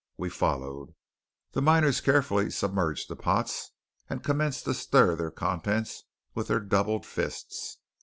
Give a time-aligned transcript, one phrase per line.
[0.17, 0.95] We followed.
[1.51, 3.69] The miners carefully submerged the pots,
[4.09, 7.77] and commenced to stir their contents with their doubled fists.